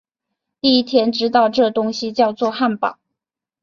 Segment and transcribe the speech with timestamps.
[0.59, 2.97] 第一天知道这东西叫作汉堡